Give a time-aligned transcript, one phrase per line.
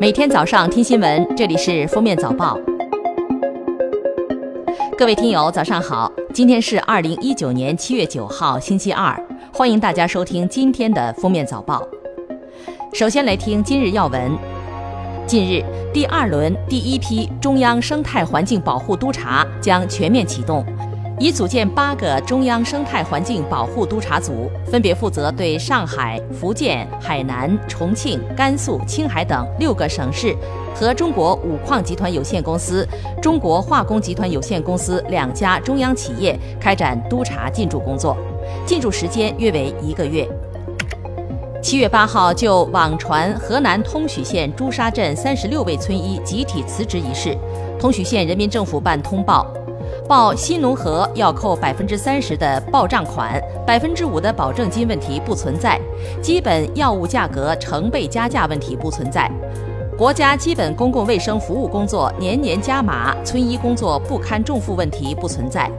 [0.00, 2.58] 每天早上听新闻，这里是封面早报。
[4.96, 6.10] 各位听友，早上好！
[6.32, 9.14] 今天是二零一九年七月九号，星期二，
[9.52, 11.86] 欢迎大家收听今天的封面早报。
[12.94, 14.32] 首先来听今日要闻。
[15.26, 20.64] 近日，第二轮第一批中央生态环境保护督察将全面启动。
[21.20, 30.34] 已组建八个中央生态环境保护督察组，分别负责对上海、福建、海南、重庆、甘肃、青海等六个省市
[30.74, 32.88] 和中国五矿集团有限公司、
[33.20, 38.16] 中国化工集团有限公司两家中央企业开展督查进驻工作，
[38.64, 40.26] 进驻时间约为一个月。
[41.62, 47.36] 七月八号，就网传河南通许县朱砂镇三十六位村医集体辞职一事，
[47.78, 49.46] 通许县人民政府办通报。
[50.08, 55.80] 报新农合要扣百分之三十的报账款，百分之五的保证金问题不存在，
[56.20, 59.30] 基本药物价格成倍加价问题不存在，
[59.96, 65.70] 国家基本公共卫生服务工作年年加码，村医工作不堪重负问题不存在。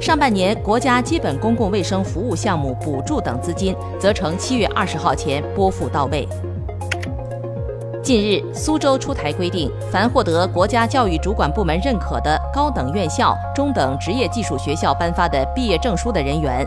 [0.00, 6.26] 上半年国家基本公共卫生服务项目补助等资金，则呈七月二十号前拨付到位。
[8.06, 16.64] 近日，苏州出台规定，凡获得国家教育主管部门认可的高等院校、中等职业技术学校颁发的毕业证书的人员，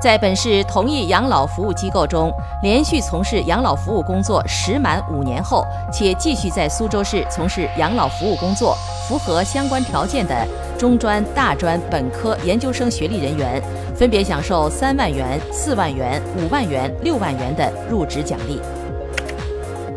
[0.00, 8.74] 在本市同一养老服务机构中连续从事养老服务工作时满五年后，且继续在苏州市从事养老服务工作，
[9.06, 10.34] 符合相关条件的
[10.78, 13.62] 中专、大专、本科、研究生学历人员，
[13.94, 18.58] 分别享受三万元、四万元、五万元、六万元的入职奖励。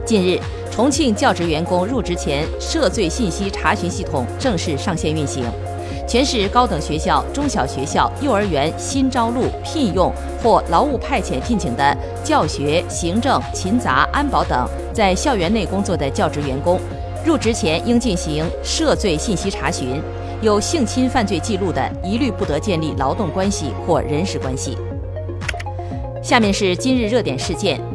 [0.06, 0.38] 近日。
[0.72, 5.44] 重庆教职员工入职前涉罪信息查询系统正式上线运行，
[6.08, 16.80] 全市高等学校、中小学校、幼儿园新招录、聘用或劳务派遣聘请的教学、行政、勤杂、安保等在校园内工作的教职员工，
[17.26, 20.02] 入职前应进行涉罪信息查询，
[20.42, 24.78] 有性侵犯罪记录的，一律不得建立劳动关系或人事关系。
[26.24, 27.91] 下面是今日热点事件。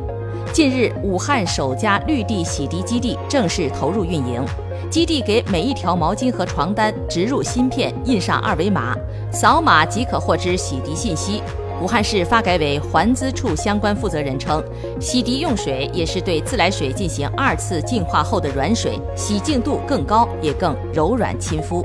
[0.56, 4.43] 近日，武汉首家绿地洗涤基地正式投入运营。
[4.89, 8.97] 基地给每一条毛巾和床单植入芯片，印上二维码，
[9.31, 11.43] 扫码即可获知洗涤信息。
[11.83, 14.65] 武汉市发改委环资处相关负责人称，
[14.99, 21.84] 洗涤用水也是对自来水进行二次净化后的软水，洗净度更高，也更柔软亲肤。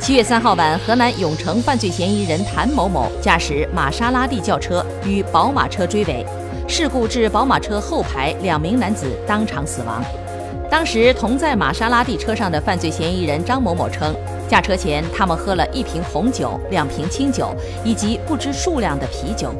[0.00, 6.24] 七月三号晚，河南永城犯罪嫌疑人谭某某驾驶玛莎拉蒂轿车与宝马车追尾。
[6.72, 10.02] 事故致宝马车后排两名男子当场死亡。
[10.70, 14.16] 当时同在玛莎拉蒂车上的犯罪嫌疑人张某某称，
[14.48, 19.54] 驾车前他们喝了一瓶红酒、两瓶清酒以及不知数量的啤酒。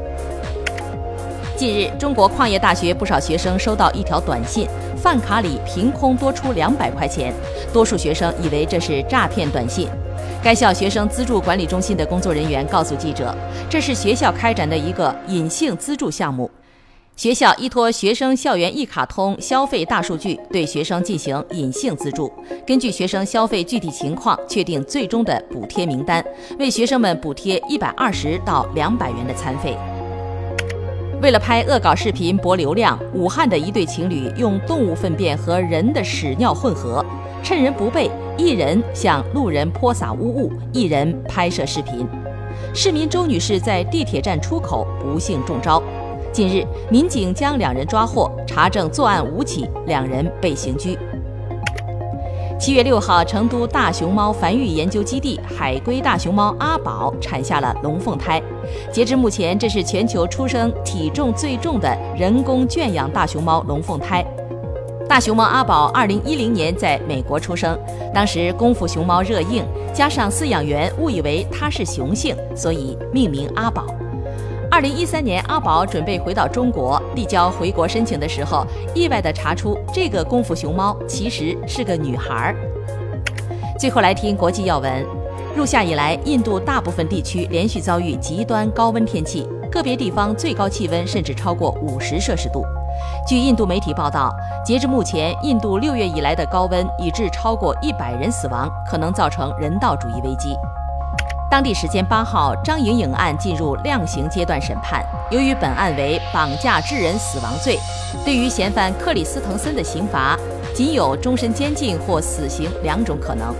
[1.55, 7.31] 近日，中国矿业大学不少学生收到一条短信，饭卡里凭空多出两百块钱，
[7.71, 9.87] 多数学生以为这是诈骗短信。
[10.43, 13.35] 该校学生资助管理中心的工作人员告诉记者，
[13.69, 16.49] 这是学校开展的一个隐性资助项目。
[17.15, 22.31] 学校依托学生校园一卡通消费大数据，对学生进行隐性资助，
[22.65, 26.25] 根据学生消费具体情况确定最终的补贴名单，
[26.57, 29.77] 为学生们补贴一百二十到两百元的餐费。
[31.21, 37.05] 为了拍恶搞视频博流量，武汉的一对情侣用动物粪便和人的屎尿混合，
[37.43, 42.07] 趁人不备，一人向路人泼洒污物，一人拍摄视频。
[42.73, 45.81] 市民周女士在地铁站出口不幸中招。
[46.33, 50.97] 近日，民警将两人抓获，查证作案五起，两人被刑拘。
[52.59, 58.41] 七月六号，成都大熊猫繁育研究基地海龟大熊猫阿宝产下了龙凤胎。
[58.91, 64.25] 截至目前，这是全球出生体重最重的人工圈养大熊猫龙凤胎。
[65.07, 67.77] 大熊猫阿宝二零一零年在美国出生，
[68.11, 73.85] 当时功夫熊猫热映，加上饲养员误以为它是雄性，所以命名阿宝。
[74.73, 78.65] 二零一三年，阿宝准备回到中国递交回国申请的时候，
[78.95, 82.55] 意外地查出这个功夫熊猫其实是个女孩儿。
[83.77, 85.05] 最后来听国际要闻：
[85.55, 92.65] 入夏以来，印度大部分地区连续遭遇极端高温天气，个别地方最高气温甚至超过五十摄氏度。
[93.27, 94.33] 据印度媒体报道，
[94.65, 100.57] 截至目前，印度六月以来的高温已致超过一百人死亡，可能造成人道主义危机。
[101.53, 105.05] 当地时间八号，张莹莹案进入量刑阶段审判。
[105.29, 107.77] 由于本案为绑架致人死亡罪，
[108.25, 110.35] 对于嫌犯克里斯滕森的刑罚
[110.73, 113.53] 仅有终身监禁或死刑两种可能。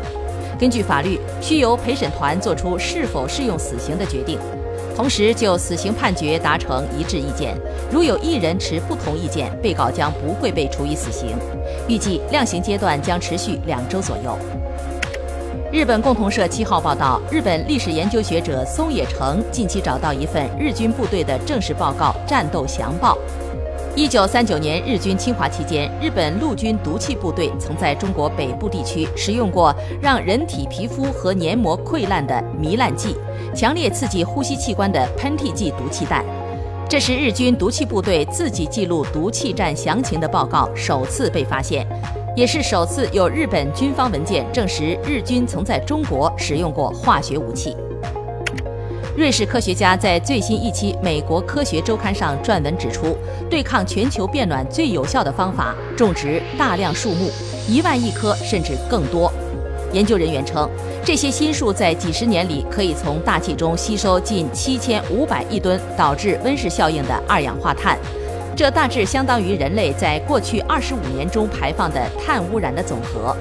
[0.58, 4.40] 根据法律，需由陪审团作出是否适用死刑的决定。
[4.96, 7.56] 同时就死刑判决达成一致意见。
[7.92, 11.38] 如有一人持不同意见，被告将不会被处以死刑。
[11.88, 14.36] 预计量刑阶段将持续两周左右。
[15.74, 23.18] 日本共同社七号报道，日本历史研究学者松野成近期找到一份日军部队的正式报告《战斗详报》。
[23.96, 33.16] 一九三九年日军侵华期间，日本陆军毒气部队曾在中国北部地区使用过让人体皮肤和黏膜溃烂的糜烂剂、
[33.56, 36.24] 强烈刺激呼吸器官的喷嚏剂毒气弹。
[36.88, 41.84] 这是日军毒气部队自己记录毒气战详情的报告首次被发现。
[42.36, 47.78] 也是首次有日本军方文件证实日军曾在中国使用过化学武器。
[49.16, 53.16] 瑞士科学家在最新一期《美国科学周刊》上撰文指出，
[53.48, 57.30] 对抗全球变暖最有效的方法——种植大量树木，
[57.70, 59.32] 一万亿棵甚至更多。
[59.92, 60.68] 研究人员称，
[61.06, 67.96] 这些新树在几十年里可以从大气中吸收近七千五百亿吨导致温室效应的二氧化碳。
[68.56, 73.36] 这大致相当于人类在过去二十五年中排放的碳污染的总和。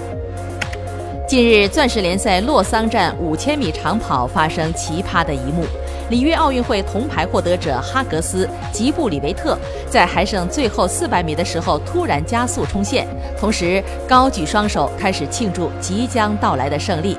[1.29, 5.65] 近日，钻石联赛洛桑站五千米长跑发生奇葩的一幕：
[6.09, 9.57] 里约奥运会铜牌获得者哈格斯·吉布里维特
[9.89, 13.07] 在还剩最后四百米的时候突然加速冲线，
[13.39, 17.17] 同时高举双手开始庆祝即将到来的胜利。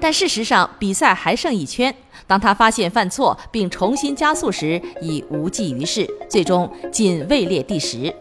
[0.00, 1.94] 但事实上，比赛还剩一圈。
[2.26, 8.12] 当他发现犯错并重新加速时，已无济于事，最终仅位列第十。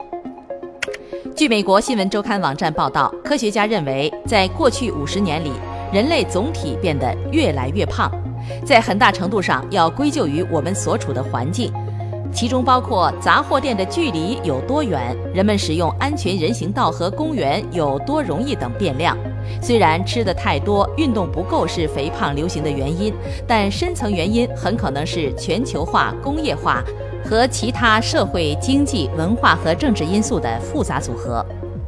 [1.36, 5.52] 据美国新闻周刊网站报道，科学家认为，在过去五十年里，
[5.92, 8.12] 人类总体变得越来越胖，
[8.66, 11.74] 在很大程度上要归咎于我们所处的环境。
[12.36, 19.18] 其中包括杂货店的距离有多远、人们使用安全人行道和公园有多容易等变量。
[19.62, 23.14] 虽然吃的太多、运动不够是肥胖流行的原因，
[23.48, 26.84] 但深层原因很可能是全球化、工业化
[27.24, 31.44] 和其他社会、经济、文化和政治因素的复杂组合。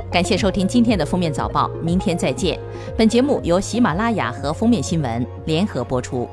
[0.09, 2.57] 感谢收听今天的封面早报，明天再见。
[2.97, 6.25] 本节目由喜马拉雅和封面新闻联合播出。